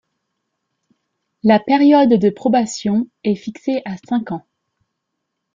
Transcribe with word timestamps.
La 1.43 1.59
période 1.59 2.15
de 2.19 2.29
probation 2.31 3.07
est 3.23 3.35
fixée 3.35 3.83
à 3.85 3.97
cinq 3.97 4.31
ans. 4.31 4.47